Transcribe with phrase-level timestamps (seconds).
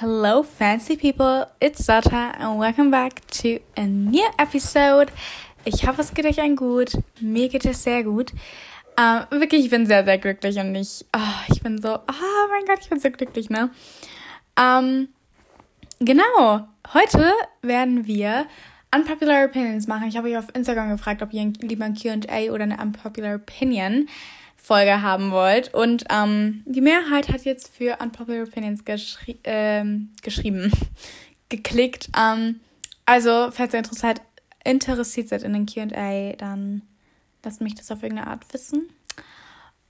[0.00, 1.44] Hello, fancy people.
[1.60, 5.12] It's Sata, and welcome back to a new episode.
[5.66, 6.96] Ich hoffe, es geht euch ein gut.
[7.20, 8.32] Mir geht es sehr gut.
[8.96, 12.64] Ähm, wirklich, ich bin sehr, sehr glücklich und ich, oh, ich bin so, oh mein
[12.64, 13.68] Gott, ich bin so glücklich, ne?
[14.58, 15.10] Ähm,
[15.98, 16.66] genau.
[16.94, 18.46] Heute werden wir
[18.94, 20.08] Unpopular Opinions machen.
[20.08, 24.08] Ich habe euch auf Instagram gefragt, ob ihr lieber ein Q&A oder eine Unpopular Opinion
[24.62, 25.72] Folge haben wollt.
[25.72, 29.84] Und ähm, die Mehrheit hat jetzt für Unpopular Opinions geschri äh,
[30.22, 30.70] geschrieben,
[31.48, 32.10] geklickt.
[32.16, 32.60] Ähm,
[33.06, 34.20] also, falls ihr interessiert,
[34.64, 36.82] interessiert seid in den QA, dann
[37.42, 38.90] lasst mich das auf irgendeine Art wissen.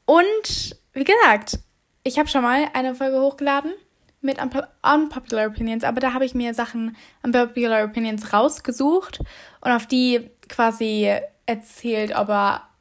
[0.06, 1.58] Und wie gesagt,
[2.04, 3.72] ich habe schon mal eine Folge hochgeladen
[4.20, 9.20] mit Unpo Unpopular Opinions, aber da habe ich mir Sachen Unpopular Opinions rausgesucht
[9.60, 11.12] und auf die quasi
[11.46, 12.28] erzählt, ob,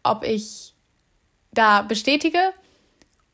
[0.03, 0.75] ob ich
[1.51, 2.53] da bestätige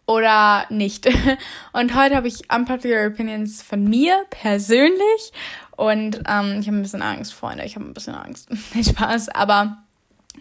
[0.08, 1.08] oder nicht.
[1.74, 5.32] Und heute habe ich unpopular opinions von mir persönlich
[5.78, 7.66] und ähm, ich habe ein bisschen Angst, Freunde.
[7.66, 8.48] Ich habe ein bisschen Angst.
[8.82, 9.84] Spaß, aber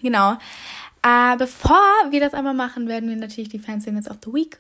[0.00, 0.34] genau.
[1.02, 4.58] Äh, bevor wir das einmal machen, werden wir natürlich die Fancy Minutes of the Week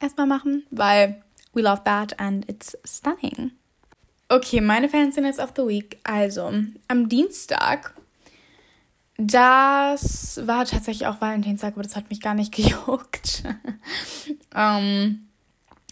[0.00, 1.22] erstmal machen, weil
[1.52, 3.52] we love that and it's stunning.
[4.28, 5.98] Okay, meine Fancy Minutes of the Week.
[6.04, 6.52] Also,
[6.88, 7.94] am Dienstag
[9.20, 13.42] das war tatsächlich auch Valentinstag, aber das hat mich gar nicht gejuckt.
[14.54, 15.26] ähm,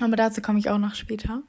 [0.01, 1.43] aber dazu komme ich auch noch später.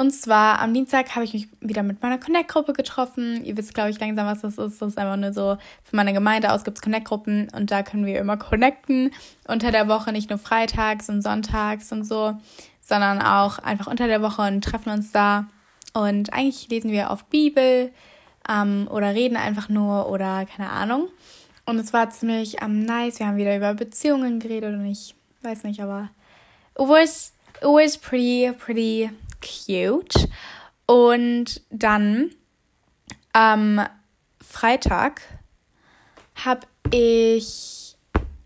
[0.00, 3.44] Und zwar am Dienstag habe ich mich wieder mit meiner Connect-Gruppe getroffen.
[3.44, 4.80] Ihr wisst, glaube ich, langsam, was das ist.
[4.80, 8.06] Das ist einfach nur so, von meiner Gemeinde aus gibt es Connect-Gruppen und da können
[8.06, 9.10] wir immer connecten.
[9.48, 12.36] Unter der Woche, nicht nur freitags und sonntags und so,
[12.80, 15.48] sondern auch einfach unter der Woche und treffen uns da.
[15.94, 17.90] Und eigentlich lesen wir auf Bibel,
[18.48, 21.08] ähm, oder reden einfach nur oder keine Ahnung.
[21.66, 23.18] Und es war ziemlich ähm, nice.
[23.18, 26.08] Wir haben wieder über Beziehungen geredet und ich weiß nicht, aber
[26.78, 30.28] it was, it was pretty, pretty cute.
[30.86, 32.30] Und dann
[33.32, 33.86] am
[34.40, 35.20] Freitag
[36.34, 37.96] habe ich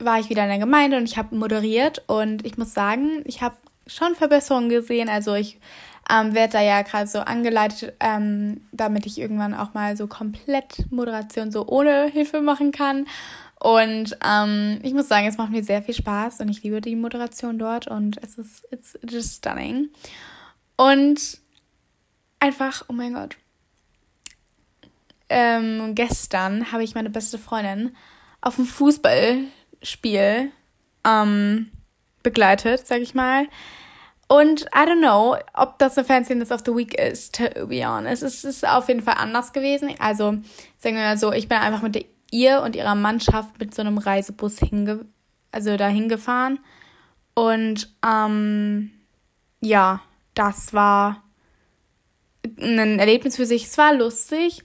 [0.05, 3.41] war ich wieder in der Gemeinde und ich habe moderiert und ich muss sagen, ich
[3.41, 3.57] habe
[3.87, 5.09] schon Verbesserungen gesehen.
[5.09, 5.59] Also ich
[6.13, 10.91] ähm, werde da ja gerade so angeleitet, ähm, damit ich irgendwann auch mal so komplett
[10.91, 13.07] Moderation so ohne Hilfe machen kann.
[13.59, 16.97] Und ähm, ich muss sagen, es macht mir sehr viel Spaß und ich liebe die
[16.97, 19.89] Moderation dort und es ist it's just stunning.
[20.77, 21.39] Und
[22.41, 23.37] einfach, oh mein Gott.
[25.29, 27.97] Ähm, gestern habe ich meine beste Freundin
[28.43, 30.51] auf ein Fußballspiel
[31.05, 31.71] ähm,
[32.23, 33.47] begleitet, sag ich mal.
[34.29, 38.23] Und I don't know, ob das eine Fanciness of the Week ist, to be honest.
[38.23, 39.95] Es ist auf jeden Fall anders gewesen.
[39.99, 40.37] Also,
[40.79, 43.99] sagen wir mal so, ich bin einfach mit ihr und ihrer Mannschaft mit so einem
[43.99, 45.05] Reisebus hinge
[45.53, 46.59] also dahin gefahren.
[47.35, 48.91] Und ähm,
[49.61, 50.01] ja,
[50.35, 51.23] das war
[52.59, 53.65] ein Erlebnis für sich.
[53.65, 54.65] Es war lustig,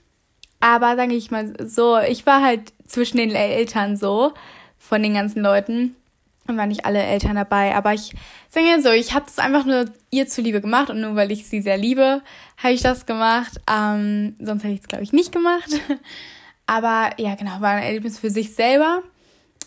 [0.60, 4.32] aber sage ich mal so, ich war halt zwischen den Eltern so
[4.78, 5.94] von den ganzen Leuten
[6.48, 7.74] und waren nicht alle Eltern dabei.
[7.74, 8.14] Aber ich
[8.48, 11.46] sage jetzt so, ich habe das einfach nur ihr zuliebe gemacht und nur weil ich
[11.46, 12.22] sie sehr liebe,
[12.56, 13.60] habe ich das gemacht.
[13.70, 15.68] Ähm, sonst hätte ich es, glaube ich, nicht gemacht.
[16.66, 19.02] Aber ja, genau, war ein Erlebnis für sich selber.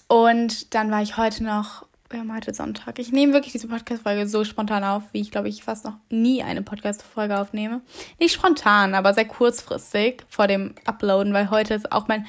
[0.07, 2.99] Und dann war ich heute noch, wir haben heute Sonntag.
[2.99, 6.43] Ich nehme wirklich diese Podcast-Folge so spontan auf, wie ich, glaube ich, fast noch nie
[6.43, 7.81] eine Podcast-Folge aufnehme.
[8.19, 12.27] Nicht spontan, aber sehr kurzfristig vor dem Uploaden, weil heute ist auch mein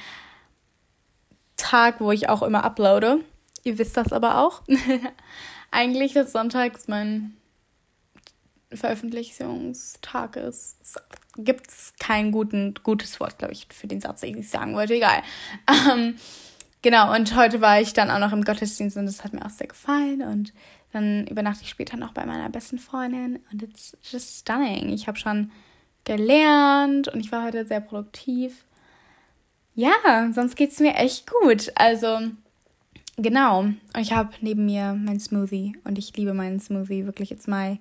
[1.57, 3.19] Tag, wo ich auch immer uploade.
[3.63, 4.61] Ihr wisst das aber auch.
[5.71, 7.37] Eigentlich ist sonntags mein
[8.71, 10.99] Veröffentlichungstag ist.
[11.37, 11.67] Gibt
[11.99, 14.93] kein guten, gutes Wort, glaube ich, für den Satz, den ich sagen wollte.
[14.93, 15.23] Egal.
[15.91, 16.15] Ähm,
[16.81, 19.49] genau, und heute war ich dann auch noch im Gottesdienst und das hat mir auch
[19.49, 20.21] sehr gefallen.
[20.21, 20.53] Und
[20.91, 24.89] dann übernachte ich später noch bei meiner besten Freundin und it's just stunning.
[24.89, 25.51] Ich habe schon
[26.03, 28.65] gelernt und ich war heute sehr produktiv.
[29.75, 31.71] Ja, sonst geht es mir echt gut.
[31.75, 32.19] Also,
[33.17, 33.59] Genau.
[33.59, 37.77] Und ich habe neben mir mein Smoothie und ich liebe meinen Smoothie wirklich jetzt mal.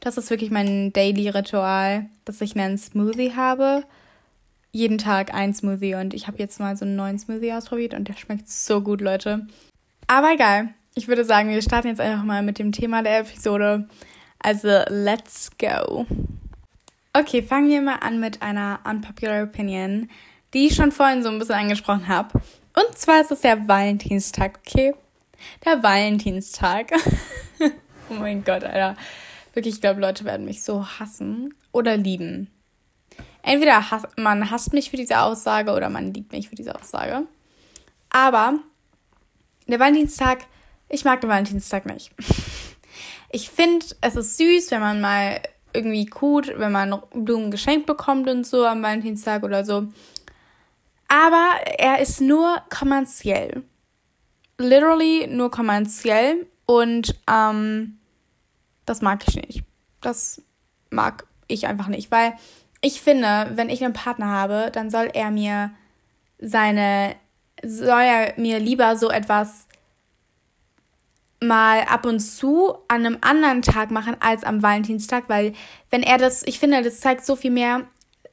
[0.00, 3.84] Das ist wirklich mein Daily Ritual, dass ich einen Smoothie habe.
[4.72, 8.08] Jeden Tag ein Smoothie und ich habe jetzt mal so einen neuen Smoothie ausprobiert und
[8.08, 9.46] der schmeckt so gut, Leute.
[10.08, 10.74] Aber egal.
[10.94, 13.88] Ich würde sagen, wir starten jetzt einfach mal mit dem Thema der Episode.
[14.40, 16.06] Also, let's go.
[17.14, 20.10] Okay, fangen wir mal an mit einer unpopular Opinion,
[20.52, 22.40] die ich schon vorhin so ein bisschen angesprochen habe.
[22.74, 24.94] Und zwar ist es der Valentinstag, okay?
[25.64, 26.92] Der Valentinstag.
[28.10, 28.96] oh mein Gott, Alter.
[29.54, 32.50] Wirklich, ich glaube, Leute werden mich so hassen oder lieben.
[33.42, 37.26] Entweder hass, man hasst mich für diese Aussage oder man liebt mich für diese Aussage.
[38.08, 38.58] Aber
[39.66, 40.46] der Valentinstag,
[40.88, 42.12] ich mag den Valentinstag nicht.
[43.34, 45.40] Ich finde, es ist süß, wenn man mal
[45.72, 49.86] irgendwie gut, wenn man Blumen geschenkt bekommt und so am Valentinstag oder so.
[51.12, 53.64] Aber er ist nur kommerziell.
[54.56, 56.46] Literally nur kommerziell.
[56.64, 57.98] Und ähm,
[58.86, 59.64] das mag ich nicht.
[60.00, 60.40] Das
[60.88, 62.32] mag ich einfach nicht, weil
[62.80, 65.72] ich finde, wenn ich einen Partner habe, dann soll er mir
[66.38, 67.14] seine,
[67.62, 69.66] soll er mir lieber so etwas
[71.40, 75.52] mal ab und zu an einem anderen Tag machen als am Valentinstag, weil
[75.90, 77.82] wenn er das, ich finde, das zeigt so viel mehr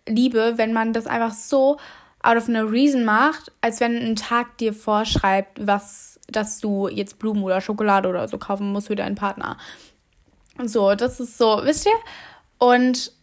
[0.08, 1.78] Liebe, wenn man das einfach so
[2.24, 7.20] out of no reason macht, als wenn ein Tag dir vorschreibt, was, dass du jetzt
[7.20, 9.58] Blumen oder Schokolade oder so kaufen musst für deinen Partner.
[10.64, 11.94] So, das ist so, wisst ihr?
[12.58, 13.14] Und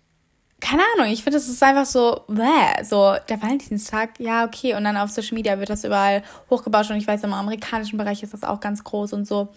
[0.61, 4.75] keine Ahnung, ich finde, es ist einfach so, bäh, so der Valentinstag, ja, okay.
[4.75, 8.23] Und dann auf Social Media wird das überall hochgebaut und ich weiß, im amerikanischen Bereich
[8.23, 9.49] ist das auch ganz groß und so.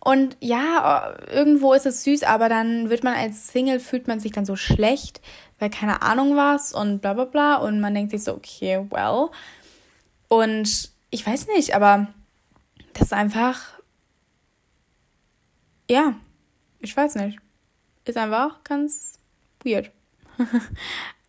[0.00, 4.32] Und ja, irgendwo ist es süß, aber dann wird man als Single, fühlt man sich
[4.32, 5.20] dann so schlecht,
[5.58, 7.56] weil keine Ahnung was und bla bla bla.
[7.56, 9.30] Und man denkt sich so, okay, well.
[10.28, 12.08] Und ich weiß nicht, aber
[12.92, 13.60] das ist einfach,
[15.90, 16.14] ja,
[16.80, 17.38] ich weiß nicht.
[18.04, 19.18] Ist einfach ganz
[19.64, 19.90] weird.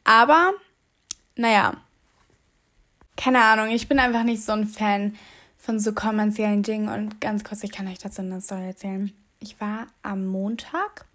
[0.03, 0.53] Aber,
[1.35, 1.73] naja.
[3.17, 5.15] Keine Ahnung, ich bin einfach nicht so ein Fan
[5.57, 6.87] von so kommerziellen Dingen.
[6.89, 9.13] Und ganz kurz, ich kann euch dazu eine Story erzählen.
[9.39, 11.05] Ich war am Montag,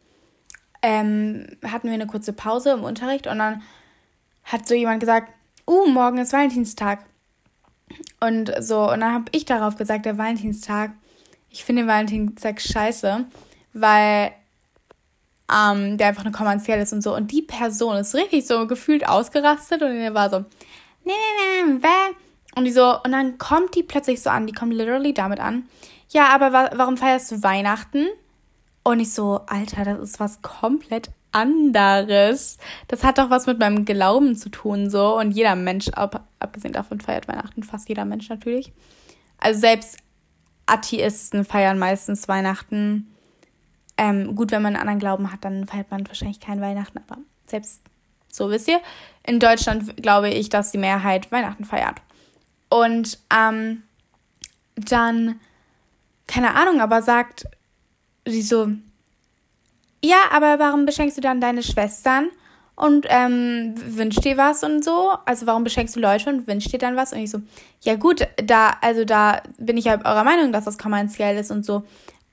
[0.84, 3.62] ähm, hatten wir eine kurze Pause im Unterricht und dann
[4.44, 5.32] hat so jemand gesagt,
[5.66, 7.06] uh, morgen ist Valentinstag.
[8.20, 10.90] Und so, und dann habe ich darauf gesagt, der Valentinstag,
[11.48, 13.24] ich finde den Valentinstag scheiße,
[13.72, 14.32] weil
[15.50, 17.16] ähm, der einfach nur kommerziell ist und so.
[17.16, 20.40] Und die Person ist richtig so gefühlt ausgerastet und er war so,
[21.04, 22.16] nee, nee, nee, nee,
[22.56, 25.66] und die so, und dann kommt die plötzlich so an, die kommt literally damit an.
[26.10, 28.06] Ja, aber wa warum feierst du Weihnachten?
[28.84, 32.58] Und ich so, Alter, das ist was komplett anderes.
[32.86, 35.18] Das hat doch was mit meinem Glauben zu tun, so.
[35.18, 38.72] Und jeder Mensch, ab, abgesehen davon, feiert Weihnachten, fast jeder Mensch natürlich.
[39.38, 39.98] Also selbst
[40.66, 43.10] Atheisten feiern meistens Weihnachten.
[43.96, 47.20] Ähm, gut, wenn man einen anderen Glauben hat, dann feiert man wahrscheinlich kein Weihnachten, aber
[47.46, 47.80] selbst
[48.30, 48.80] so wisst ihr.
[49.26, 52.02] In Deutschland glaube ich, dass die Mehrheit Weihnachten feiert.
[52.68, 53.82] Und ähm,
[54.74, 55.40] dann,
[56.26, 57.46] keine Ahnung, aber sagt
[58.26, 58.68] sie so,
[60.02, 62.28] ja, aber warum beschenkst du dann deine Schwestern
[62.76, 65.14] und ähm, wünschst dir was und so?
[65.24, 67.12] Also warum beschenkst du Leute und wünschst dir dann was?
[67.12, 67.40] Und ich so,
[67.80, 71.64] ja gut, da, also da bin ich ja eurer Meinung, dass das kommerziell ist und
[71.64, 71.84] so.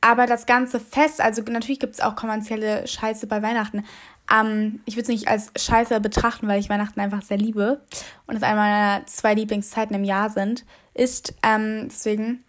[0.01, 3.85] Aber das ganze Fest, also natürlich gibt es auch kommerzielle Scheiße bei Weihnachten.
[4.29, 7.79] Ähm, ich würde es nicht als Scheiße betrachten, weil ich Weihnachten einfach sehr liebe
[8.27, 12.43] und es eine meiner zwei Lieblingszeiten im Jahr sind, ist ähm, deswegen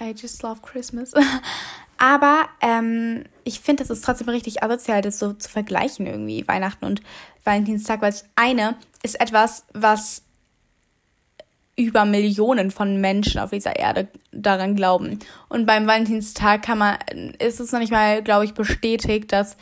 [0.00, 1.12] I just love Christmas.
[2.02, 6.84] Aber ähm, ich finde, es ist trotzdem richtig asozial, das so zu vergleichen irgendwie, Weihnachten
[6.84, 7.00] und
[7.44, 10.24] Valentinstag, weil das eine ist etwas, was
[11.76, 15.20] über Millionen von Menschen auf dieser Erde daran glauben.
[15.48, 16.96] Und beim Valentinstag kann man,
[17.38, 19.56] ist es noch nicht mal, glaube ich, bestätigt, dass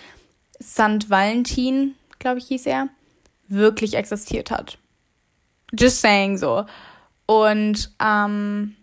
[0.63, 1.11] St.
[1.11, 2.89] Valentin, glaube ich, hieß er,
[3.49, 4.79] wirklich existiert hat.
[5.79, 6.65] Just saying so.
[7.27, 8.77] Und ähm,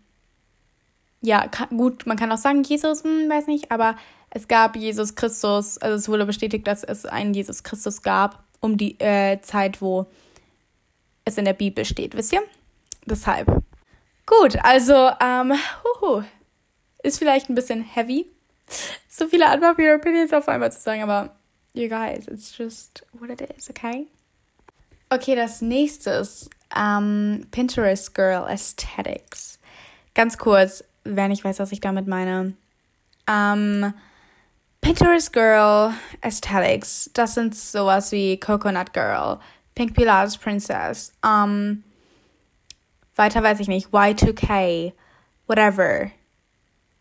[1.27, 3.97] ja, kann, gut, man kann auch sagen, Jesus, hm, weiß nicht, aber
[4.29, 8.77] es gab Jesus Christus, also es wurde bestätigt, dass es einen Jesus Christus gab, um
[8.77, 10.07] die äh, Zeit, wo
[11.25, 12.41] es in der Bibel steht, wisst ihr?
[13.05, 13.47] Deshalb.
[14.25, 15.53] Gut, also, ähm,
[15.83, 16.23] huhu,
[17.03, 18.25] ist vielleicht ein bisschen heavy,
[19.09, 21.35] so viele unpopular Opinions auf einmal zu sagen, aber
[21.73, 24.07] you guys, it's just what it is, okay?
[25.09, 29.59] Okay, das nächste ist ähm, Pinterest Girl Aesthetics.
[30.13, 30.83] Ganz kurz,
[31.15, 32.53] wer nicht weiß, was ich damit meine.
[33.27, 33.93] Ähm,
[34.81, 39.39] Pinterest Girl Aesthetics, das sind sowas wie Coconut Girl,
[39.75, 41.83] Pink Pilates Princess, ähm,
[43.15, 44.93] weiter weiß ich nicht, Y2K,
[45.47, 46.11] whatever,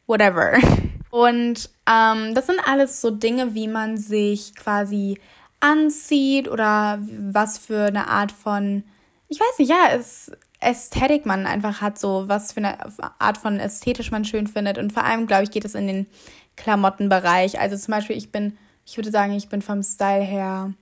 [0.06, 0.58] whatever.
[1.10, 5.18] Und ähm, das sind alles so Dinge, wie man sich quasi
[5.60, 8.84] anzieht oder was für eine Art von,
[9.28, 12.78] ich weiß nicht, ja, es, Ästhetik man einfach hat, so was für eine
[13.18, 14.78] Art von ästhetisch man schön findet.
[14.78, 16.06] Und vor allem, glaube ich, geht es in den
[16.56, 17.60] Klamottenbereich.
[17.60, 20.72] Also zum Beispiel, ich bin, ich würde sagen, ich bin vom Style her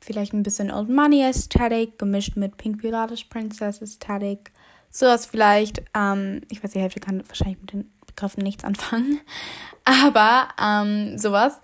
[0.00, 4.52] vielleicht ein bisschen Old Money Aesthetic gemischt mit Pink Pilates Princess Aesthetic.
[4.90, 5.82] Sowas vielleicht.
[5.94, 9.20] Ähm, ich weiß, die Hälfte kann wahrscheinlich mit den Begriffen nichts anfangen.
[9.84, 11.60] Aber ähm, sowas.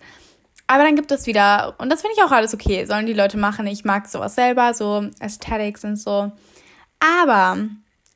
[0.67, 3.37] Aber dann gibt es wieder, und das finde ich auch alles okay, sollen die Leute
[3.37, 3.67] machen.
[3.67, 6.33] Ich mag sowas selber, so Aesthetics und so.
[7.01, 7.59] Aber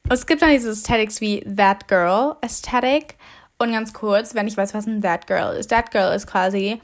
[0.08, 3.16] es gibt dann diese Aesthetics wie That Girl Aesthetic.
[3.58, 5.68] Und ganz kurz, wenn ich weiß, was ein That Girl ist.
[5.68, 6.80] That Girl ist quasi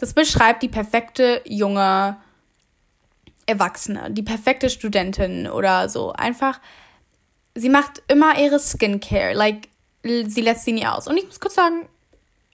[0.00, 2.16] das beschreibt die perfekte junge
[3.44, 6.14] Erwachsene, die perfekte Studentin oder so.
[6.14, 6.58] Einfach,
[7.54, 9.68] sie macht immer ihre Skincare, like,
[10.02, 11.06] sie lässt sie nie aus.
[11.06, 11.86] Und ich muss kurz sagen,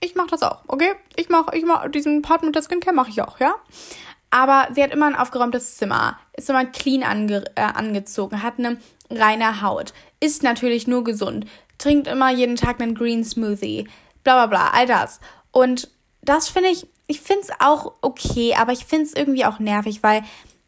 [0.00, 0.94] ich mache das auch, okay?
[1.14, 3.54] Ich mache ich mach diesen Part mit der Skincare mache ich auch, ja?
[4.36, 8.76] Aber sie hat immer ein aufgeräumtes Zimmer, ist immer clean ange äh, angezogen, hat eine
[9.08, 11.46] reine Haut, isst natürlich nur gesund,
[11.78, 13.88] trinkt immer jeden Tag einen Green Smoothie,
[14.24, 15.20] bla bla bla, all das.
[15.52, 15.88] Und
[16.20, 20.02] das finde ich, ich finde es auch okay, aber ich finde es irgendwie auch nervig,
[20.02, 20.22] weil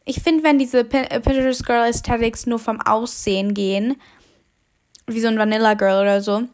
[0.06, 4.00] ich finde, wenn diese äh, Pinterest Girl Aesthetics nur vom Aussehen gehen,
[5.06, 6.44] wie so ein Vanilla Girl oder so,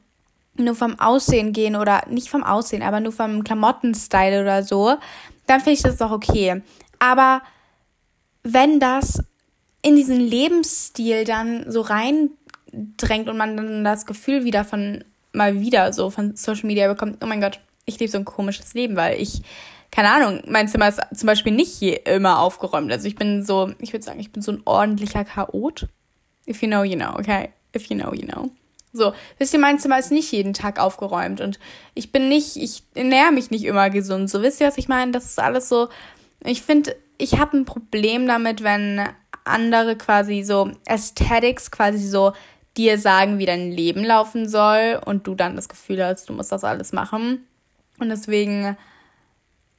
[0.56, 4.96] nur vom Aussehen gehen oder nicht vom Aussehen, aber nur vom Klamottenstyle oder so,
[5.46, 6.62] dann finde ich das doch okay.
[6.98, 7.42] Aber
[8.42, 9.22] wenn das
[9.82, 15.92] in diesen Lebensstil dann so reindrängt und man dann das Gefühl wieder von mal wieder
[15.92, 19.20] so von Social Media bekommt, oh mein Gott, ich lebe so ein komisches Leben, weil
[19.20, 19.42] ich,
[19.90, 22.90] keine Ahnung, mein Zimmer ist zum Beispiel nicht immer aufgeräumt.
[22.90, 25.88] Also ich bin so, ich würde sagen, ich bin so ein ordentlicher Chaot.
[26.48, 27.50] If you know, you know, okay?
[27.74, 28.50] If you know, you know.
[28.92, 31.58] So, wisst ihr, mein Zimmer ist nicht jeden Tag aufgeräumt und
[31.94, 34.30] ich bin nicht, ich ernähre mich nicht immer gesund.
[34.30, 35.10] So, wisst ihr, was ich meine?
[35.10, 35.88] Das ist alles so.
[36.44, 39.08] Ich finde, ich habe ein Problem damit, wenn
[39.44, 42.32] andere quasi so Aesthetics quasi so
[42.76, 46.52] dir sagen, wie dein Leben laufen soll und du dann das Gefühl hast, du musst
[46.52, 47.46] das alles machen.
[47.98, 48.76] Und deswegen,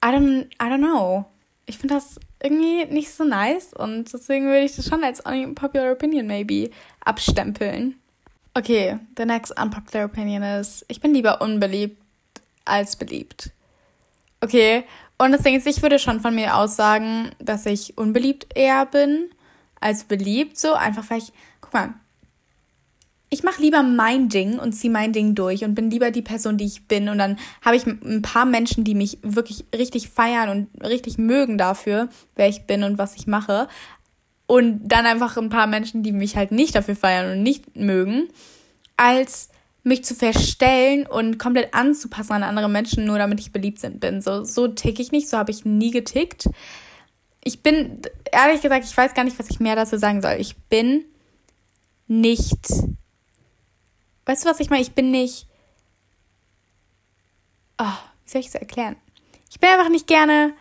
[0.04, 1.26] I don't, I don't know.
[1.66, 5.92] Ich finde das irgendwie nicht so nice und deswegen würde ich das schon als unpopular
[5.92, 6.70] opinion maybe
[7.04, 7.96] abstempeln.
[8.54, 12.02] Okay, the next unpopular opinion ist, ich bin lieber unbeliebt
[12.64, 13.52] als beliebt.
[14.42, 14.86] Okay,
[15.18, 18.86] und das Ding ist, ich würde schon von mir aus sagen, dass ich unbeliebt eher
[18.86, 19.30] bin
[19.80, 20.58] als beliebt.
[20.58, 21.32] So einfach, weil ich,
[21.62, 21.94] guck mal,
[23.30, 26.58] ich mache lieber mein Ding und ziehe mein Ding durch und bin lieber die Person,
[26.58, 27.10] die ich bin.
[27.10, 31.58] Und dann habe ich ein paar Menschen, die mich wirklich richtig feiern und richtig mögen
[31.58, 33.68] dafür, wer ich bin und was ich mache,
[34.48, 38.28] und dann einfach ein paar Menschen, die mich halt nicht dafür feiern und nicht mögen,
[38.96, 39.50] als
[39.86, 44.22] mich zu verstellen und komplett anzupassen an andere Menschen, nur damit ich beliebt bin.
[44.22, 46.50] So, so tick ich nicht, so habe ich nie getickt.
[47.44, 48.02] Ich bin,
[48.32, 50.38] ehrlich gesagt, ich weiß gar nicht, was ich mehr dazu sagen soll.
[50.40, 51.06] Ich bin
[52.08, 52.68] nicht.
[54.26, 54.82] Weißt du, was ich meine?
[54.82, 55.46] Ich bin nicht.
[57.78, 57.86] Oh,
[58.24, 58.96] wie soll ich es erklären?
[59.52, 60.54] Ich bin einfach nicht gerne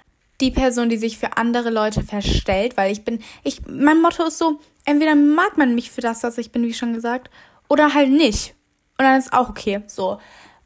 [0.42, 4.36] die Person, die sich für andere Leute verstellt, weil ich bin, ich, mein Motto ist
[4.36, 7.30] so, entweder mag man mich für das, was ich bin, wie schon gesagt,
[7.68, 8.54] oder halt nicht.
[8.98, 10.18] Und dann ist auch okay, so.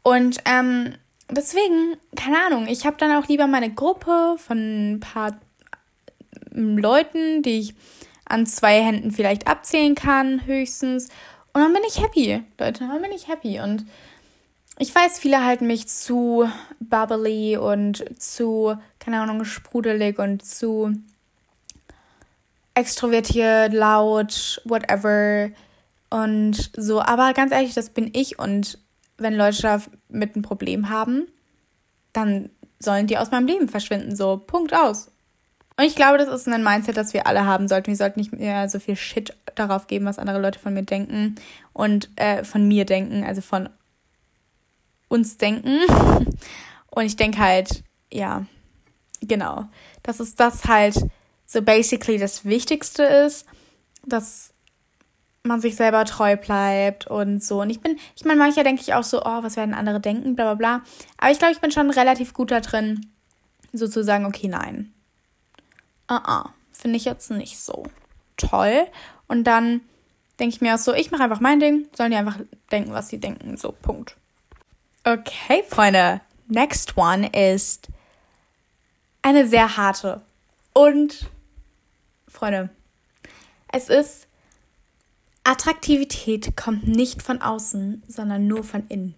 [0.02, 0.94] Und ähm,
[1.30, 5.38] deswegen, keine Ahnung, ich habe dann auch lieber meine Gruppe von ein paar
[6.54, 7.74] ähm, Leuten, die ich
[8.24, 11.08] an zwei Händen vielleicht abzählen kann, höchstens.
[11.52, 13.60] Und dann bin ich happy, Leute, dann bin ich happy.
[13.60, 13.86] Und
[14.78, 20.92] ich weiß, viele halten mich zu bubbly und zu, keine Ahnung, sprudelig und zu
[22.74, 25.50] extrovertiert, laut, whatever.
[26.10, 28.38] Und so, aber ganz ehrlich, das bin ich.
[28.38, 28.78] Und
[29.18, 31.26] wenn Leute damit ein Problem haben,
[32.12, 34.16] dann sollen die aus meinem Leben verschwinden.
[34.16, 35.10] So, Punkt aus.
[35.76, 37.88] Und ich glaube, das ist ein Mindset, das wir alle haben sollten.
[37.88, 41.36] Wir sollten nicht mehr so viel Shit darauf geben, was andere Leute von mir denken
[41.72, 43.68] und äh, von mir denken, also von
[45.08, 45.78] uns denken.
[46.90, 48.46] Und ich denke halt, ja,
[49.20, 49.66] genau,
[50.02, 50.96] dass es das halt
[51.46, 53.46] so basically das Wichtigste ist,
[54.04, 54.52] dass
[55.48, 57.62] man sich selber treu bleibt und so.
[57.62, 60.36] Und ich bin, ich meine, manchmal denke ich auch so, oh, was werden andere denken,
[60.36, 60.82] bla bla bla.
[61.16, 63.06] Aber ich glaube, ich bin schon relativ gut da drin,
[63.72, 64.92] sozusagen, okay, nein.
[66.06, 67.84] Ah, uh -uh, finde ich jetzt nicht so
[68.36, 68.86] toll.
[69.26, 69.80] Und dann
[70.38, 72.38] denke ich mir auch so, ich mache einfach mein Ding, sollen die einfach
[72.70, 73.56] denken, was sie denken.
[73.56, 74.16] So, Punkt.
[75.04, 76.20] Okay, Freunde.
[76.46, 77.88] Next one ist
[79.22, 80.22] eine sehr harte.
[80.72, 81.28] Und,
[82.26, 82.70] Freunde,
[83.72, 84.27] es ist,
[85.48, 89.14] Attraktivität kommt nicht von außen, sondern nur von innen.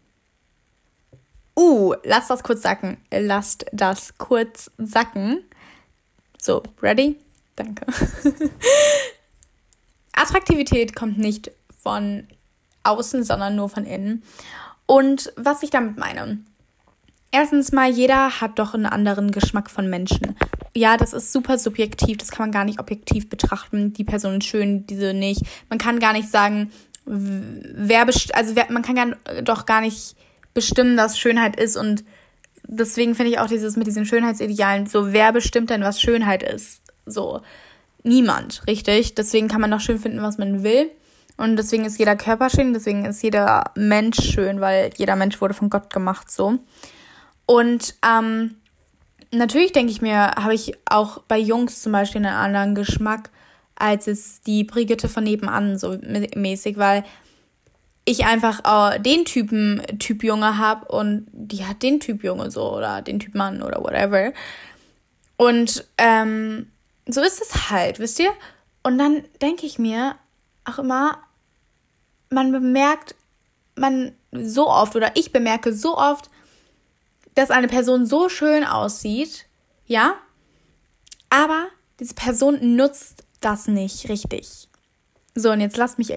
[1.57, 2.99] Uh, lasst das kurz sacken.
[3.11, 5.43] Lasst das kurz sacken.
[6.41, 7.17] So, ready?
[7.57, 7.85] Danke.
[10.13, 11.51] Attraktivität kommt nicht
[11.83, 12.29] von
[12.85, 14.23] außen, sondern nur von innen.
[14.87, 16.39] Und was ich damit meine.
[17.33, 20.35] Erstens mal, jeder hat doch einen anderen Geschmack von Menschen.
[20.75, 23.93] Ja, das ist super subjektiv, das kann man gar nicht objektiv betrachten.
[23.93, 25.43] Die Person ist schön, diese nicht.
[25.69, 26.73] Man kann gar nicht sagen,
[27.05, 30.17] wer best also wer, man kann gar, doch gar nicht
[30.55, 32.05] bestimmen, was Schönheit ist und
[32.67, 36.83] deswegen finde ich auch dieses mit diesen Schönheitsidealen so, wer bestimmt denn, was Schönheit ist?
[37.07, 37.41] So,
[38.03, 39.15] niemand, richtig?
[39.15, 40.91] Deswegen kann man doch schön finden, was man will.
[41.37, 45.55] Und deswegen ist jeder Körper schön, deswegen ist jeder Mensch schön, weil jeder Mensch wurde
[45.55, 46.59] von Gott gemacht so.
[47.51, 48.55] Und ähm,
[49.33, 53.31] natürlich denke ich mir, habe ich auch bei Jungs zum Beispiel einen anderen Geschmack
[53.75, 55.99] als es die Brigitte von nebenan so
[56.37, 57.03] mäßig, weil
[58.05, 58.61] ich einfach
[58.95, 63.19] äh, den Typen Typ Junge habe und die hat den Typ Junge so oder den
[63.19, 64.33] Typ Mann oder whatever.
[65.37, 66.71] Und ähm,
[67.09, 68.31] so ist es halt, wisst ihr?
[68.85, 70.15] Und dann denke ich mir
[70.65, 71.19] auch immer,
[72.29, 73.17] man bemerkt,
[73.75, 76.31] man so oft oder ich bemerke so oft,
[77.41, 79.47] dass eine Person so schön aussieht,
[79.87, 80.15] ja,
[81.31, 81.69] aber
[81.99, 84.69] diese Person nutzt das nicht richtig.
[85.35, 86.13] So, und jetzt lasst mich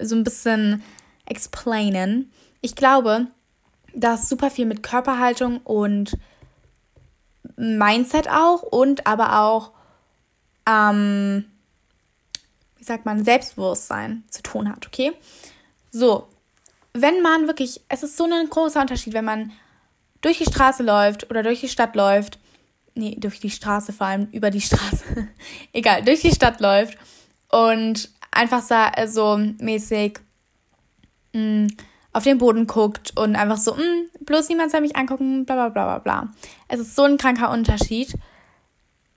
[0.00, 0.82] so ein bisschen
[1.24, 2.32] explainen.
[2.62, 3.28] Ich glaube,
[3.94, 6.18] dass super viel mit Körperhaltung und
[7.54, 9.70] Mindset auch und aber auch,
[10.68, 11.44] ähm,
[12.76, 15.12] wie sagt man, Selbstbewusstsein zu tun hat, okay?
[15.92, 16.26] So,
[16.92, 19.52] wenn man wirklich, es ist so ein großer Unterschied, wenn man
[20.20, 22.38] durch die Straße läuft oder durch die Stadt läuft,
[22.94, 25.28] nee, durch die Straße vor allem, über die Straße,
[25.72, 26.98] egal, durch die Stadt läuft
[27.50, 28.62] und einfach
[29.06, 30.18] so mäßig
[31.32, 31.68] mh, mm,
[32.12, 35.54] auf den Boden guckt und einfach so, mh, mm, bloß niemand soll mich angucken, bla
[35.54, 36.32] bla bla bla bla.
[36.68, 38.14] Es ist so ein kranker Unterschied,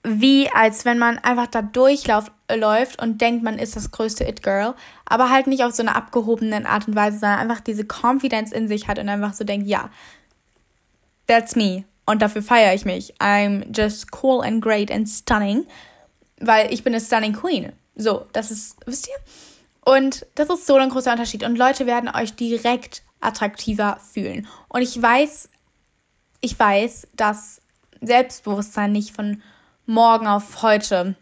[0.04, 4.76] wie als wenn man einfach da durchläuft läuft und denkt, man ist das größte It-Girl,
[5.06, 8.68] aber halt nicht auf so eine abgehobene Art und Weise, sondern einfach diese Confidence in
[8.68, 9.90] sich hat und einfach so denkt, ja,
[11.28, 11.86] that's me.
[12.06, 13.14] Und dafür feiere ich mich.
[13.20, 15.66] I'm just cool and great and stunning,
[16.40, 17.72] weil ich bin eine stunning Queen.
[17.96, 19.16] So, das ist, wisst ihr?
[19.86, 21.44] Und das ist so ein großer Unterschied.
[21.44, 24.48] Und Leute werden euch direkt attraktiver fühlen.
[24.68, 25.50] Und ich weiß,
[26.42, 27.62] ich weiß, dass
[28.02, 29.42] Selbstbewusstsein nicht von
[29.86, 31.16] morgen auf heute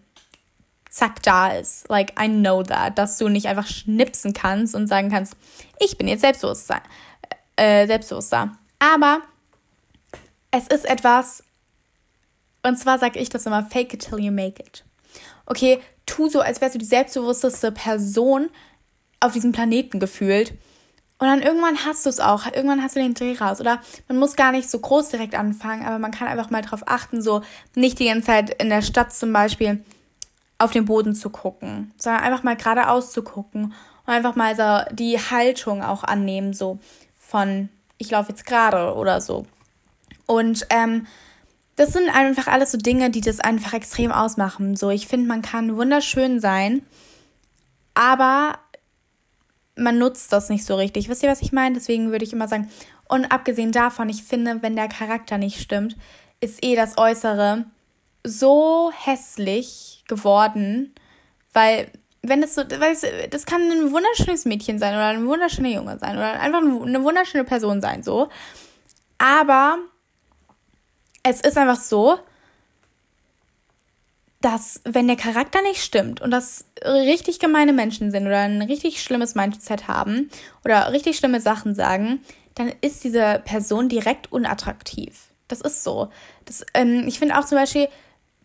[0.89, 1.89] zack da ist.
[1.89, 2.97] Like, I know that.
[2.97, 5.35] Dass du nicht einfach schnipsen kannst und sagen kannst,
[5.79, 6.81] ich bin jetzt selbstbewusster.
[7.55, 8.57] Äh, selbstbewusster.
[8.79, 9.21] Aber
[10.51, 11.43] es ist etwas,
[12.63, 14.83] und zwar sage ich das immer, fake it till you make it.
[15.45, 18.49] Okay, tu so, als wärst du die selbstbewussteste Person
[19.19, 20.51] auf diesem Planeten gefühlt.
[21.21, 22.47] Und dann irgendwann hast du es auch.
[22.47, 23.61] Irgendwann hast du den Dreh raus.
[23.61, 26.87] Oder man muss gar nicht so groß direkt anfangen, aber man kann einfach mal darauf
[26.87, 27.41] achten, so
[27.75, 29.83] nicht die ganze Zeit in der Stadt zum Beispiel
[30.57, 33.73] auf den Boden zu gucken, sondern einfach mal geradeaus zu gucken
[34.05, 36.79] und einfach mal so die Haltung auch annehmen, so
[37.17, 39.45] von ich laufe jetzt gerade oder so.
[40.25, 41.07] Und ähm,
[41.75, 44.75] das sind einfach alles so Dinge, die das einfach extrem ausmachen.
[44.75, 46.83] So, ich finde, man kann wunderschön sein,
[47.93, 48.59] aber
[49.75, 51.09] man nutzt das nicht so richtig.
[51.09, 51.75] Wisst ihr, was ich meine?
[51.75, 52.69] Deswegen würde ich immer sagen,
[53.07, 55.97] und abgesehen davon, ich finde, wenn der Charakter nicht stimmt,
[56.39, 57.65] ist eh das Äußere
[58.23, 60.93] so hässlich geworden,
[61.53, 65.97] weil wenn es so, weißt, das kann ein wunderschönes Mädchen sein oder ein wunderschöner Junge
[65.97, 68.29] sein oder einfach eine wunderschöne Person sein, so.
[69.17, 69.77] Aber
[71.23, 72.17] es ist einfach so,
[74.41, 79.01] dass wenn der Charakter nicht stimmt und das richtig gemeine Menschen sind oder ein richtig
[79.01, 80.29] schlimmes Mindset haben
[80.65, 82.21] oder richtig schlimme Sachen sagen,
[82.55, 85.27] dann ist diese Person direkt unattraktiv.
[85.47, 86.09] Das ist so.
[86.45, 87.87] Das, ähm, ich finde auch zum Beispiel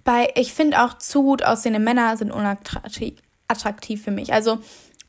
[0.05, 3.15] bei, ich finde auch zu gut aussehende Männer sind unattraktiv
[3.49, 4.33] attraktiv für mich.
[4.33, 4.59] Also,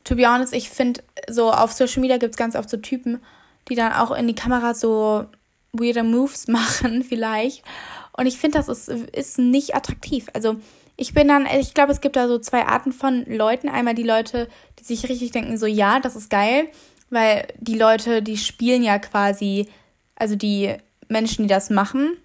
[0.04, 3.20] to be honest, ich finde so auf Social Media gibt es ganz oft so Typen,
[3.68, 5.26] die dann auch in die Kamera so
[5.78, 7.62] weirde Moves machen vielleicht.
[8.12, 10.26] Und ich finde, das ist, ist nicht attraktiv.
[10.34, 10.56] Also
[10.96, 13.68] ich bin dann, ich glaube, es gibt da so zwei Arten von Leuten.
[13.68, 16.68] Einmal die Leute, die sich richtig denken, so ja, das ist geil,
[17.10, 19.68] weil die Leute, die spielen ja quasi,
[20.16, 20.74] also die
[21.08, 22.16] Menschen, die das machen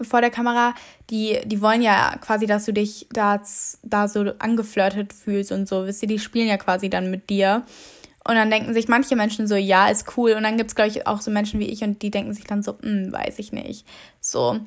[0.00, 0.74] vor der Kamera,
[1.10, 3.40] die, die wollen ja quasi, dass du dich da,
[3.82, 5.86] da so angeflirtet fühlst und so.
[5.86, 7.64] Wisst ihr, die spielen ja quasi dann mit dir.
[8.26, 10.32] Und dann denken sich manche Menschen so, ja, ist cool.
[10.32, 12.44] Und dann gibt es, glaube ich, auch so Menschen wie ich und die denken sich
[12.44, 13.86] dann so, hm, weiß ich nicht.
[14.20, 14.58] So.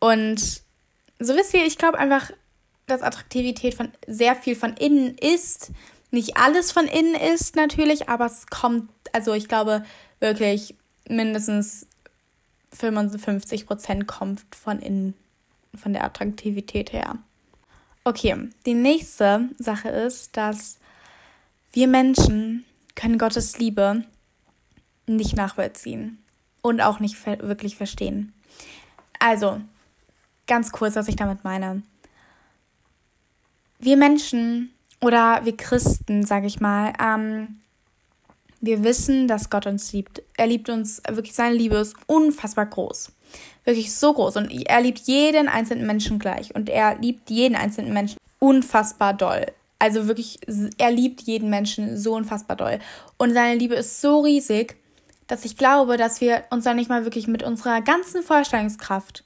[0.00, 0.40] Und
[1.20, 2.32] so wisst ihr, ich glaube einfach,
[2.86, 5.70] dass Attraktivität von sehr viel von innen ist.
[6.10, 9.84] Nicht alles von innen ist natürlich, aber es kommt, also ich glaube
[10.18, 10.74] wirklich
[11.08, 11.86] mindestens
[12.72, 15.14] 55 Prozent kommt von innen,
[15.74, 17.18] von der Attraktivität her.
[18.02, 20.78] Okay, die nächste Sache ist, dass
[21.72, 24.04] wir Menschen können Gottes Liebe
[25.06, 26.22] nicht nachvollziehen
[26.62, 28.32] und auch nicht ver wirklich verstehen.
[29.18, 29.60] Also,
[30.46, 31.82] ganz kurz, was ich damit meine.
[33.78, 37.60] Wir Menschen oder wir Christen, sage ich mal, ähm,
[38.60, 40.22] wir wissen, dass Gott uns liebt.
[40.36, 43.12] Er liebt uns, wirklich seine Liebe ist unfassbar groß.
[43.64, 44.36] Wirklich so groß.
[44.36, 46.54] Und er liebt jeden einzelnen Menschen gleich.
[46.54, 49.46] Und er liebt jeden einzelnen Menschen unfassbar doll.
[49.84, 50.38] Also wirklich,
[50.78, 52.78] er liebt jeden Menschen so unfassbar doll.
[53.18, 54.76] Und seine Liebe ist so riesig,
[55.26, 59.24] dass ich glaube, dass wir uns da nicht mal wirklich mit unserer ganzen Vorstellungskraft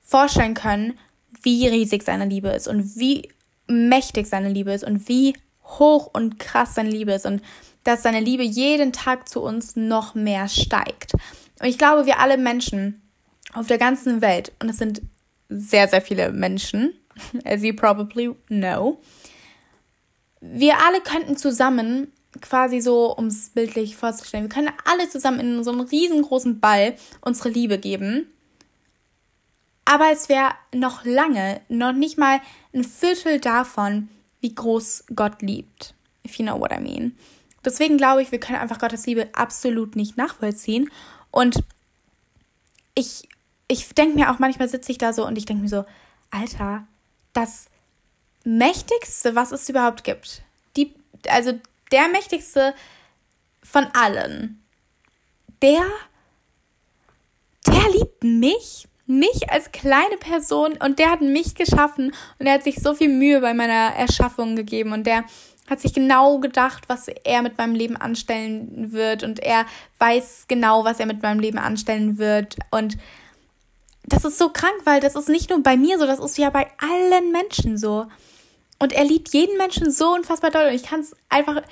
[0.00, 0.96] vorstellen können,
[1.42, 3.30] wie riesig seine Liebe ist und wie
[3.66, 7.42] mächtig seine Liebe ist und wie hoch und krass seine Liebe ist und
[7.82, 11.14] dass seine Liebe jeden Tag zu uns noch mehr steigt.
[11.60, 13.02] Und ich glaube, wir alle Menschen
[13.54, 15.02] auf der ganzen Welt, und es sind
[15.48, 16.94] sehr, sehr viele Menschen,
[17.44, 19.00] as you probably know,
[20.40, 25.64] wir alle könnten zusammen quasi so, um es bildlich vorzustellen, wir können alle zusammen in
[25.64, 28.26] so einem riesengroßen Ball unsere Liebe geben.
[29.84, 32.40] Aber es wäre noch lange, noch nicht mal
[32.72, 34.08] ein Viertel davon,
[34.40, 35.94] wie groß Gott liebt.
[36.24, 37.16] If you know what I mean.
[37.64, 40.88] Deswegen glaube ich, wir können einfach Gottes Liebe absolut nicht nachvollziehen.
[41.30, 41.62] Und
[42.94, 43.28] ich,
[43.68, 45.84] ich denke mir auch manchmal sitze ich da so und ich denke mir so,
[46.30, 46.86] Alter,
[47.32, 47.66] das
[48.44, 50.42] mächtigste, was es überhaupt gibt,
[50.76, 50.94] die,
[51.28, 51.52] also
[51.92, 52.74] der mächtigste
[53.62, 54.62] von allen,
[55.62, 55.84] der,
[57.66, 62.64] der liebt mich, mich als kleine Person und der hat mich geschaffen und er hat
[62.64, 65.24] sich so viel Mühe bei meiner Erschaffung gegeben und der
[65.68, 69.66] hat sich genau gedacht, was er mit meinem Leben anstellen wird und er
[69.98, 72.96] weiß genau, was er mit meinem Leben anstellen wird und
[74.04, 76.50] das ist so krank, weil das ist nicht nur bei mir so, das ist ja
[76.50, 78.06] bei allen Menschen so.
[78.80, 81.62] Und er liebt jeden Menschen so unfassbar doll und ich kann es einfach,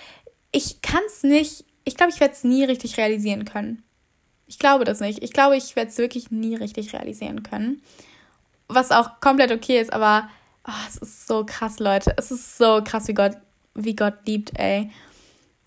[0.53, 3.83] ich kann es nicht, ich glaube, ich werde es nie richtig realisieren können.
[4.47, 5.23] Ich glaube das nicht.
[5.23, 7.83] Ich glaube, ich werde es wirklich nie richtig realisieren können.
[8.68, 10.29] Was auch komplett okay ist, aber
[10.66, 12.12] oh, es ist so krass, Leute.
[12.18, 13.37] Es ist so krass, wie Gott,
[13.75, 14.90] wie Gott liebt, ey.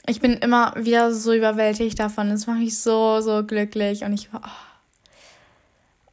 [0.07, 2.29] Ich bin immer wieder so überwältigt davon.
[2.29, 4.39] Es macht mich so, so glücklich und ich oh,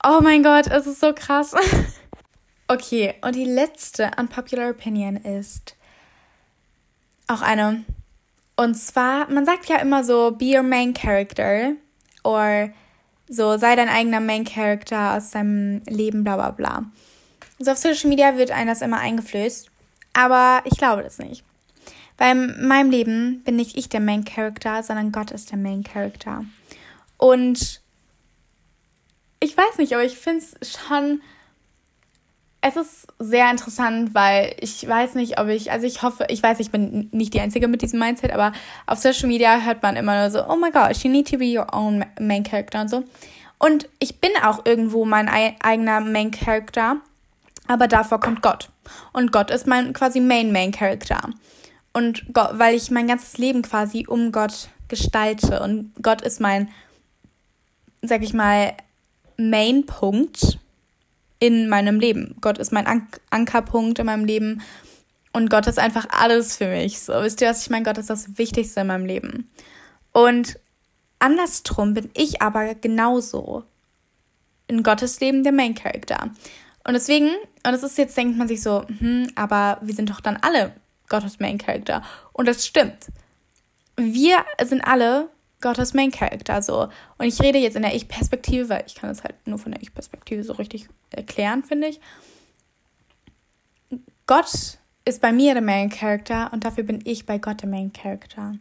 [0.04, 1.54] oh mein Gott, es ist so krass.
[2.68, 5.74] okay, und die letzte unpopular opinion ist
[7.26, 7.84] auch eine,
[8.56, 11.72] und zwar, man sagt ja immer so, be your main character.
[12.24, 12.70] Or
[13.28, 16.84] so, sei dein eigener Main Character aus deinem Leben, bla bla bla.
[17.58, 19.70] So auf Social Media wird einem das immer eingeflößt.
[20.14, 21.44] Aber ich glaube das nicht.
[22.16, 25.84] Weil in meinem Leben bin nicht ich der Main Character, sondern Gott ist der Main
[25.84, 26.44] Character.
[27.16, 27.82] Und
[29.40, 31.20] ich weiß nicht, aber ich finde es schon
[32.60, 36.58] es ist sehr interessant, weil ich weiß nicht, ob ich, also ich hoffe, ich weiß,
[36.60, 38.52] ich bin nicht die Einzige mit diesem Mindset, aber
[38.86, 41.56] auf Social Media hört man immer nur so, oh my gosh, you need to be
[41.56, 43.04] your own main character und so.
[43.58, 46.96] Und ich bin auch irgendwo mein eigener Main Character,
[47.66, 48.70] aber davor kommt Gott.
[49.12, 51.20] Und Gott ist mein quasi Main Main Character.
[51.92, 56.68] Und Gott, weil ich mein ganzes Leben quasi um Gott gestalte und Gott ist mein,
[58.02, 58.74] sag ich mal,
[59.36, 60.58] Main Punkt
[61.38, 62.36] in meinem Leben.
[62.40, 64.62] Gott ist mein Ank Ankerpunkt in meinem Leben
[65.32, 67.00] und Gott ist einfach alles für mich.
[67.00, 67.84] So, wisst ihr, was ich meine?
[67.84, 69.50] Gott ist das Wichtigste in meinem Leben.
[70.12, 70.58] Und
[71.18, 73.64] andersrum bin ich aber genauso
[74.66, 76.30] in Gottes Leben der Main Character.
[76.84, 80.20] Und deswegen, und das ist jetzt, denkt man sich so, hm, aber wir sind doch
[80.20, 80.72] dann alle
[81.08, 82.02] Gottes Main Character.
[82.32, 83.06] Und das stimmt.
[83.96, 85.28] Wir sind alle
[85.60, 86.88] Gottes Main Character so.
[87.18, 89.82] Und ich rede jetzt in der Ich-Perspektive, weil ich kann es halt nur von der
[89.82, 92.00] Ich-Perspektive so richtig erklären, finde ich.
[94.26, 97.92] Gott ist bei mir der Main Character und dafür bin ich bei Gott der Main
[97.92, 98.54] Character.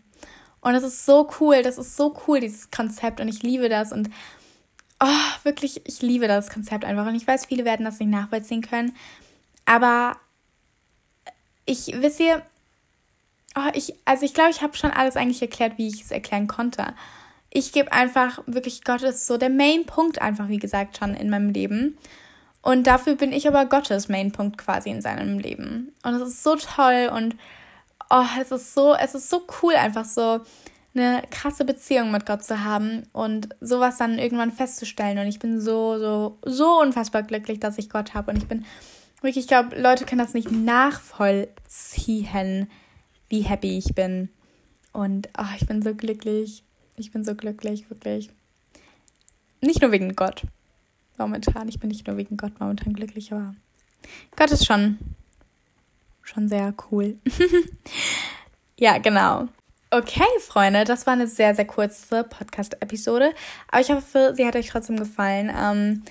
[0.61, 3.91] Und das ist so cool, das ist so cool, dieses Konzept und ich liebe das
[3.91, 4.09] und
[4.99, 7.05] oh, wirklich, ich liebe das Konzept einfach.
[7.05, 8.95] Und ich weiß, viele werden das nicht nachvollziehen können,
[9.65, 10.17] aber
[11.65, 12.41] ich, wisst ihr,
[13.57, 16.47] oh, ich, also ich glaube, ich habe schon alles eigentlich erklärt, wie ich es erklären
[16.47, 16.93] konnte.
[17.49, 21.49] Ich gebe einfach wirklich Gott ist so der Main-Punkt einfach, wie gesagt, schon in meinem
[21.49, 21.97] Leben.
[22.61, 25.93] Und dafür bin ich aber Gottes Main-Punkt quasi in seinem Leben.
[26.03, 27.35] Und es ist so toll und
[28.09, 30.41] oh, es ist so, es ist so cool, einfach so
[30.93, 35.19] eine krasse Beziehung mit Gott zu haben und sowas dann irgendwann festzustellen.
[35.19, 38.31] Und ich bin so, so, so unfassbar glücklich, dass ich Gott habe.
[38.31, 38.65] Und ich bin
[39.21, 42.67] wirklich, ich glaube, Leute können das nicht nachvollziehen,
[43.29, 44.29] wie happy ich bin.
[44.93, 46.63] Und oh, ich bin so glücklich.
[46.95, 48.29] Ich bin so glücklich, wirklich.
[49.61, 50.43] Nicht nur wegen Gott.
[51.17, 51.67] Momentan.
[51.67, 53.55] Ich bin nicht nur wegen Gott momentan glücklich, aber
[54.35, 54.97] Gott ist schon,
[56.23, 57.17] schon sehr cool.
[58.77, 59.47] ja, genau.
[59.89, 63.31] Okay, Freunde, das war eine sehr, sehr kurze Podcast-Episode.
[63.69, 65.51] Aber ich hoffe, sie hat euch trotzdem gefallen.
[65.55, 66.03] Ähm,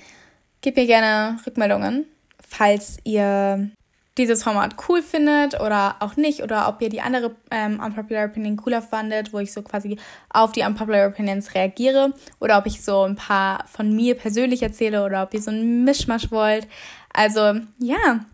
[0.62, 2.06] gebt mir gerne Rückmeldungen,
[2.40, 3.70] falls ihr
[4.18, 8.56] dieses Format cool findet oder auch nicht oder ob ihr die andere ähm, Unpopular Opinion
[8.56, 9.98] cooler fandet, wo ich so quasi
[10.30, 15.04] auf die Unpopular Opinions reagiere oder ob ich so ein paar von mir persönlich erzähle
[15.04, 16.66] oder ob ihr so einen Mischmasch wollt.
[17.12, 18.24] Also ja,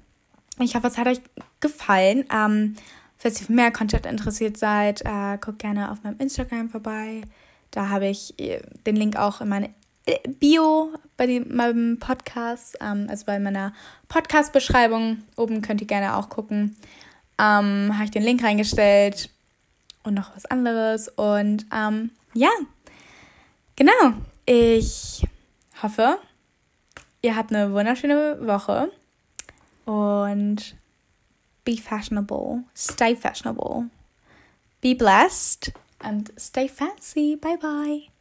[0.61, 1.21] ich hoffe, es hat euch
[1.61, 2.25] gefallen.
[2.33, 2.77] Ähm,
[3.19, 7.23] falls ihr für mehr Content interessiert seid, äh, guckt gerne auf meinem Instagram vorbei.
[7.71, 9.71] Da habe ich äh, den Link auch in meine
[10.41, 13.73] Bio bei dem, meinem Podcast, ähm, also bei meiner
[14.09, 15.23] Podcast-Beschreibung.
[15.37, 16.77] Oben könnt ihr gerne auch gucken.
[17.39, 19.31] Ähm, Habe ich den Link reingestellt
[20.03, 21.09] und noch was anderes.
[21.09, 22.51] Und ähm, ja,
[23.77, 24.15] genau.
[24.45, 25.25] Ich
[25.83, 26.19] hoffe,
[27.23, 28.91] ihr habt eine wunderschöne Woche
[29.85, 30.75] und
[31.65, 33.89] be fashionable, stay fashionable,
[34.81, 37.37] be blessed and stay fancy.
[37.37, 38.12] Bye bye.